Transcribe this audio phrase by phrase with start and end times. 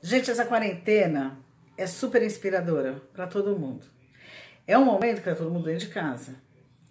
[0.00, 1.38] Gente, essa quarentena
[1.76, 3.86] é super inspiradora para todo mundo.
[4.66, 6.36] É um momento que está todo mundo dentro de casa.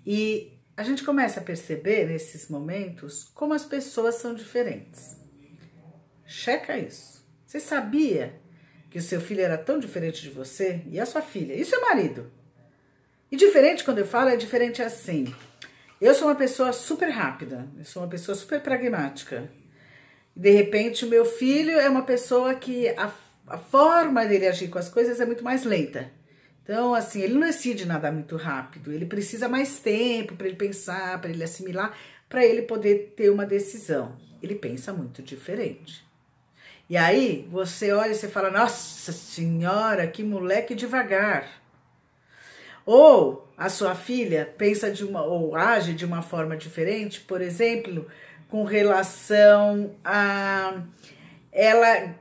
[0.06, 5.18] E a gente começa a perceber nesses momentos como as pessoas são diferentes.
[6.26, 7.26] Checa isso.
[7.46, 8.42] Você sabia
[8.90, 11.80] que o seu filho era tão diferente de você e a sua filha e seu
[11.82, 12.30] marido?
[13.32, 15.34] E diferente, quando eu falo, é diferente assim.
[16.00, 19.50] Eu sou uma pessoa super rápida, eu sou uma pessoa super pragmática.
[20.38, 23.12] De repente, o meu filho é uma pessoa que a,
[23.48, 26.12] a forma dele agir com as coisas é muito mais lenta.
[26.64, 31.20] Então, assim, ele não decide nada muito rápido, ele precisa mais tempo para ele pensar,
[31.20, 31.98] para ele assimilar,
[32.30, 34.16] para ele poder ter uma decisão.
[34.40, 36.06] Ele pensa muito diferente.
[36.88, 41.50] E aí, você olha e você fala: Nossa Senhora, que moleque devagar.
[42.86, 48.06] Ou a sua filha pensa de uma, ou age de uma forma diferente, por exemplo,
[48.50, 50.82] com relação a.
[51.52, 52.16] Ela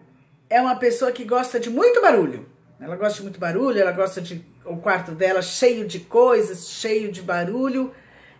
[0.48, 2.46] é uma pessoa que gosta de muito barulho.
[2.80, 7.10] Ela gosta de muito barulho, ela gosta de o quarto dela cheio de coisas, cheio
[7.10, 7.94] de barulho,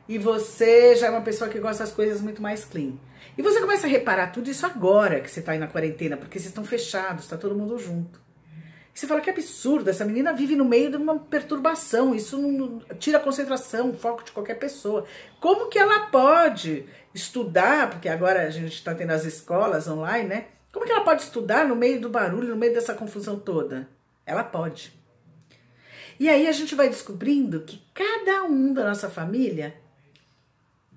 [0.09, 2.93] e você já é uma pessoa que gosta das coisas muito mais clean.
[3.39, 6.39] E você começa a reparar tudo isso agora que você está aí na quarentena, porque
[6.39, 8.26] vocês estão fechados, está todo mundo junto.
[8.97, 13.19] Você fala que absurdo, essa menina vive no meio de uma perturbação, isso não, tira
[13.19, 15.05] a concentração, o foco de qualquer pessoa.
[15.39, 20.47] Como que ela pode estudar, porque agora a gente está tendo as escolas online, né?
[20.73, 23.87] Como que ela pode estudar no meio do barulho, no meio dessa confusão toda?
[24.25, 24.99] Ela pode.
[26.19, 29.77] E aí a gente vai descobrindo que cada um da nossa família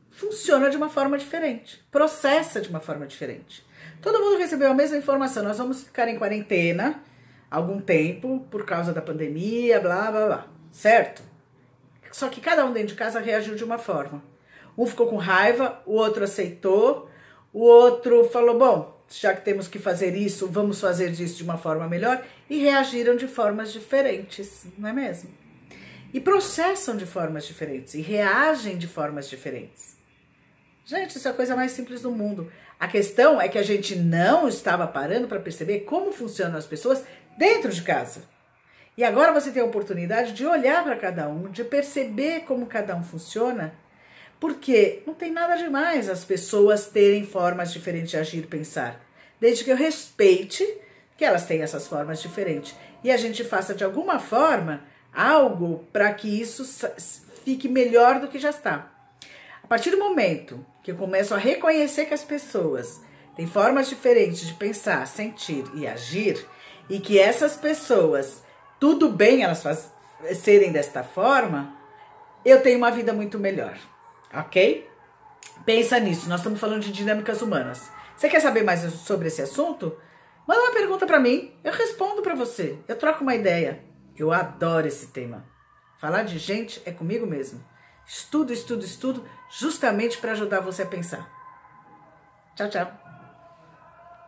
[0.09, 3.61] funciona de uma forma diferente, processa de uma forma diferente.
[4.01, 5.43] Todo mundo recebeu a mesma informação.
[5.43, 7.03] Nós vamos ficar em quarentena
[7.49, 11.23] algum tempo por causa da pandemia, blá blá blá, certo?
[12.11, 14.23] Só que cada um dentro de casa reagiu de uma forma.
[14.77, 17.09] Um ficou com raiva, o outro aceitou,
[17.53, 21.57] o outro falou: bom, já que temos que fazer isso, vamos fazer disso de uma
[21.57, 22.23] forma melhor.
[22.49, 25.29] E reagiram de formas diferentes, não é mesmo?
[26.13, 29.97] E processam de formas diferentes e reagem de formas diferentes.
[30.85, 32.51] Gente, isso é a coisa mais simples do mundo.
[32.79, 37.03] A questão é que a gente não estava parando para perceber como funcionam as pessoas
[37.39, 38.23] dentro de casa.
[38.97, 42.93] E agora você tem a oportunidade de olhar para cada um, de perceber como cada
[42.97, 43.73] um funciona
[44.41, 49.01] porque não tem nada demais as pessoas terem formas diferentes de agir e pensar,
[49.39, 50.65] desde que eu respeite
[51.17, 54.83] que elas têm essas formas diferentes e a gente faça de alguma forma
[55.13, 56.65] algo para que isso
[57.45, 58.91] fique melhor do que já está.
[59.63, 63.01] A partir do momento que eu começo a reconhecer que as pessoas
[63.35, 66.45] têm formas diferentes de pensar, sentir e agir,
[66.89, 68.43] e que essas pessoas,
[68.79, 69.91] tudo bem elas faz,
[70.35, 71.75] serem desta forma,
[72.43, 73.77] eu tenho uma vida muito melhor
[74.33, 74.89] ok?
[75.65, 77.91] Pensa nisso, nós estamos falando de dinâmicas humanas.
[78.15, 79.97] Você quer saber mais sobre esse assunto?
[80.47, 83.83] Manda uma pergunta para mim, eu respondo para você, eu troco uma ideia.
[84.17, 85.45] Eu adoro esse tema.
[85.97, 87.63] Falar de gente é comigo mesmo.
[88.05, 91.29] Estudo, estudo, estudo, justamente para ajudar você a pensar.
[92.55, 93.08] Tchau, tchau.